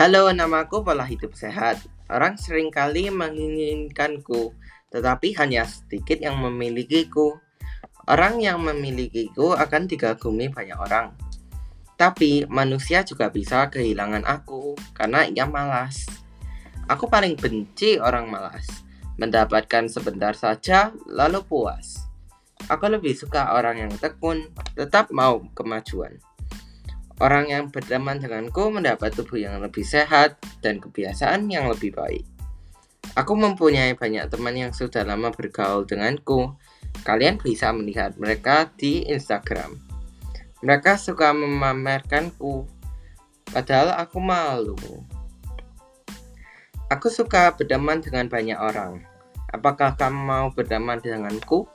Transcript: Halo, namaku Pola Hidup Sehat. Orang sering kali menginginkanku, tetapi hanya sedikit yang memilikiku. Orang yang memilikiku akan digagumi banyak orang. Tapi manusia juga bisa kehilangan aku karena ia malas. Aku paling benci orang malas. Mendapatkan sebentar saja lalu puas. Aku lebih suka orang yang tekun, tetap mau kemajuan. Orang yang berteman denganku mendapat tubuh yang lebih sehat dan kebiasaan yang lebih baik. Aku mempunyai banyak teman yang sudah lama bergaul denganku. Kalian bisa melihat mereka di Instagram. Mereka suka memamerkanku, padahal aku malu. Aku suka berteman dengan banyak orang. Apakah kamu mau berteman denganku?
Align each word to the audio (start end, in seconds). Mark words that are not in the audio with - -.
Halo, 0.00 0.32
namaku 0.32 0.80
Pola 0.80 1.04
Hidup 1.04 1.36
Sehat. 1.36 1.76
Orang 2.08 2.40
sering 2.40 2.72
kali 2.72 3.12
menginginkanku, 3.12 4.56
tetapi 4.88 5.36
hanya 5.36 5.68
sedikit 5.68 6.16
yang 6.24 6.40
memilikiku. 6.40 7.36
Orang 8.08 8.40
yang 8.40 8.64
memilikiku 8.64 9.52
akan 9.52 9.84
digagumi 9.84 10.48
banyak 10.48 10.80
orang. 10.80 11.12
Tapi 12.00 12.48
manusia 12.48 13.04
juga 13.04 13.28
bisa 13.28 13.68
kehilangan 13.68 14.24
aku 14.24 14.72
karena 14.96 15.28
ia 15.28 15.44
malas. 15.44 16.08
Aku 16.88 17.04
paling 17.04 17.36
benci 17.36 18.00
orang 18.00 18.24
malas. 18.32 18.64
Mendapatkan 19.20 19.84
sebentar 19.84 20.32
saja 20.32 20.96
lalu 21.12 21.44
puas. 21.44 22.08
Aku 22.72 22.88
lebih 22.88 23.12
suka 23.12 23.52
orang 23.52 23.84
yang 23.84 23.92
tekun, 24.00 24.48
tetap 24.72 25.12
mau 25.12 25.44
kemajuan. 25.52 26.16
Orang 27.20 27.52
yang 27.52 27.68
berteman 27.68 28.16
denganku 28.16 28.72
mendapat 28.72 29.12
tubuh 29.12 29.36
yang 29.36 29.60
lebih 29.60 29.84
sehat 29.84 30.40
dan 30.64 30.80
kebiasaan 30.80 31.52
yang 31.52 31.68
lebih 31.68 31.92
baik. 31.92 32.24
Aku 33.12 33.36
mempunyai 33.36 33.92
banyak 33.92 34.24
teman 34.32 34.56
yang 34.56 34.72
sudah 34.72 35.04
lama 35.04 35.28
bergaul 35.28 35.84
denganku. 35.84 36.56
Kalian 37.04 37.36
bisa 37.36 37.76
melihat 37.76 38.16
mereka 38.16 38.72
di 38.80 39.04
Instagram. 39.04 39.76
Mereka 40.64 40.96
suka 40.96 41.36
memamerkanku, 41.36 42.64
padahal 43.52 44.00
aku 44.00 44.18
malu. 44.20 44.76
Aku 46.88 47.12
suka 47.12 47.52
berteman 47.52 48.00
dengan 48.00 48.32
banyak 48.32 48.56
orang. 48.56 49.04
Apakah 49.52 49.92
kamu 49.98 50.20
mau 50.24 50.46
berteman 50.56 51.04
denganku? 51.04 51.68